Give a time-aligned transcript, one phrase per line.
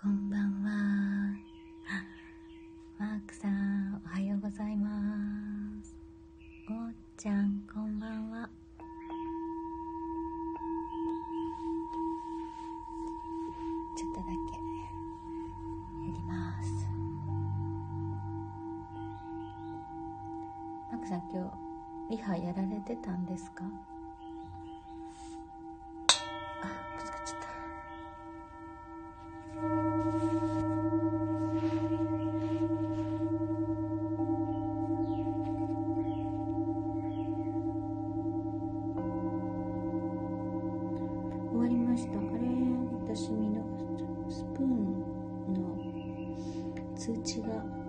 [0.00, 1.36] こんばんは。
[2.98, 4.90] マークさん、おはようございま
[5.82, 5.96] す。
[6.68, 8.50] おーちゃん、こんばんは。
[13.96, 14.32] ちょっとだけ
[16.06, 16.70] やります。
[20.92, 21.50] マークさん、今
[22.10, 23.64] 日、リハやられてたんですか？
[41.94, 42.18] ました。
[42.18, 42.28] あれ
[43.14, 43.62] 私見逃
[44.28, 45.04] しスプーン
[45.54, 45.60] の
[46.96, 47.83] 通知が。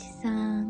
[0.00, 0.69] ちさん。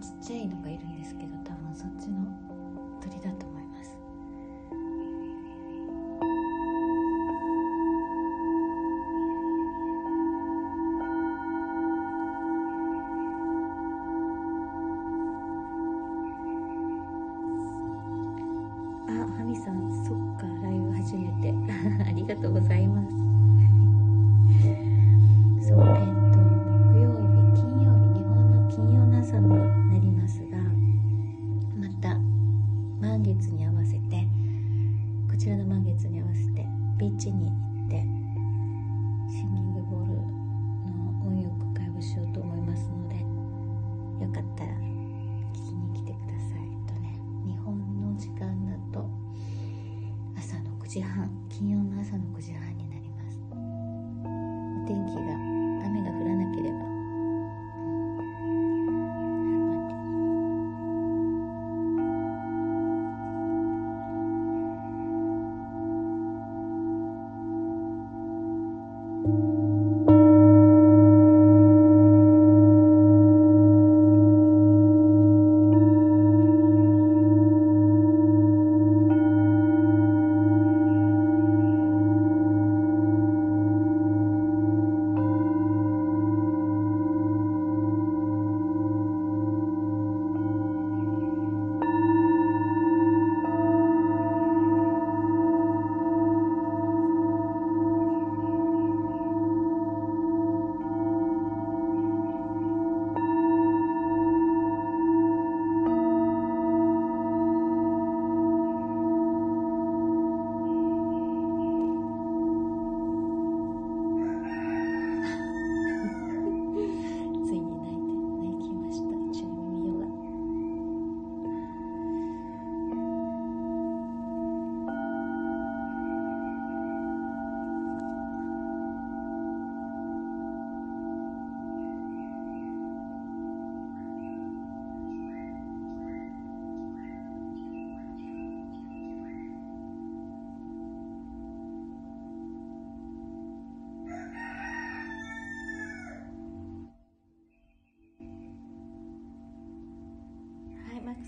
[0.00, 2.26] ちっちゃいのがいるんですけど多分そっちの
[3.00, 3.47] 鳥だと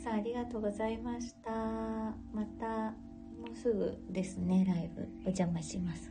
[0.00, 1.50] さんありがとうございました。
[1.52, 5.02] またもうすぐですねライブ。
[5.20, 6.10] お邪魔します。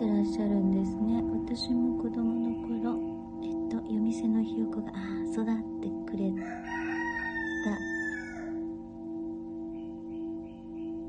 [0.00, 1.22] ってらっしゃるんですね。
[1.44, 2.98] 私も子供の頃
[3.44, 5.44] えっと夜店のひよこがああ育っ
[5.82, 6.40] てくれた。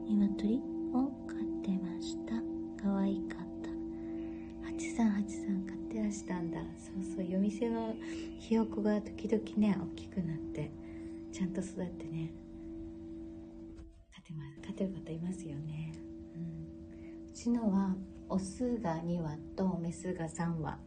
[0.09, 0.61] 鶏
[0.93, 2.33] を飼ってました。
[2.83, 3.69] 可愛かった。
[4.67, 6.59] 838買ってらしたんだ。
[6.77, 7.95] そうそう夜店の
[8.39, 10.69] ひよこが時々ね大きくなって
[11.31, 12.33] ちゃんと育ってね。
[14.13, 15.93] 飼ってます飼ってる方いますよね、
[16.35, 17.95] うん、うちのは
[18.31, 20.79] オスが2羽とメスが3羽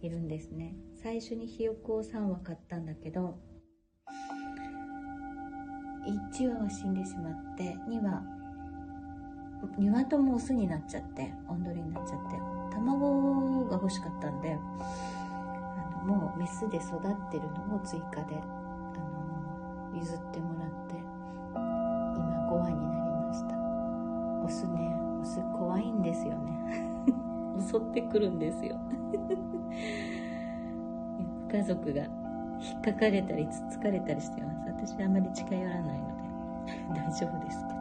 [0.00, 0.74] いるんですね。
[0.94, 3.38] 最初にひよこを3羽買ったんだけど
[6.06, 8.22] 1羽は死んでしまって2羽
[9.78, 12.36] 2羽ともオスになっちゃっておんどりになっちゃって
[12.74, 18.46] 卵が欲しかったんであのもうメスで育ってるのを追加であ
[19.92, 20.94] の譲ってもらって
[22.16, 23.54] 今5羽になりました。
[24.44, 25.05] オスね。
[25.26, 26.56] オス怖いんですよね。
[27.58, 28.78] 襲ってくるんですよ。
[31.50, 32.04] 家族が
[32.60, 34.60] 引っかかれたりつつかれたりしてます。
[34.66, 36.14] 私あんまり近寄らないので。
[36.94, 37.74] 大丈夫ですけ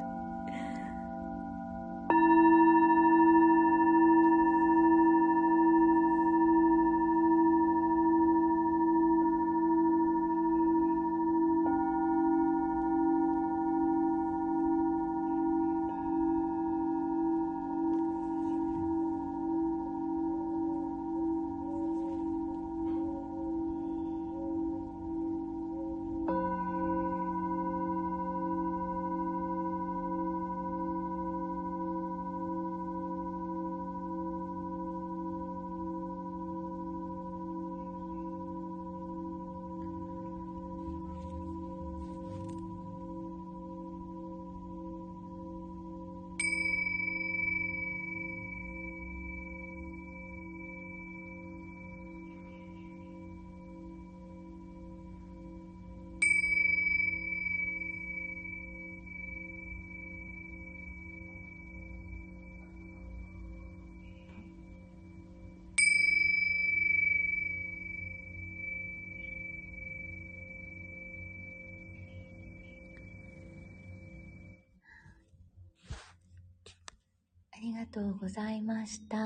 [77.65, 79.17] りがとうございました。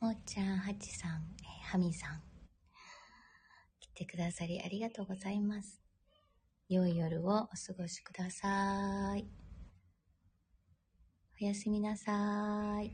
[0.00, 2.20] もっちゃん、はちさん、えはみさん。
[3.78, 5.80] 来てくださりありがとうございます。
[6.68, 7.48] 良い夜をお過
[7.78, 9.24] ごしください。
[11.40, 12.90] おやすみなさい。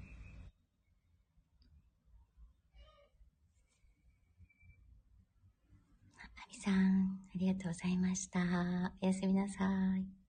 [6.18, 8.40] あみさん、ありがとうございました。
[9.00, 9.64] おやすみなさ
[9.96, 10.22] い。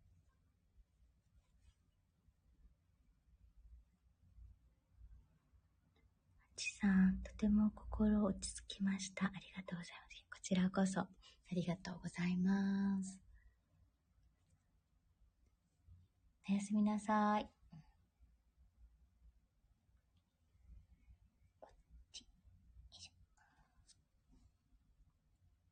[6.63, 9.25] ちさん、とても心落ち着きました。
[9.25, 10.25] ありがとうございます。
[10.31, 11.07] こちらこそ、あ
[11.51, 13.19] りがとうございます。
[16.49, 17.62] おやすみなさい。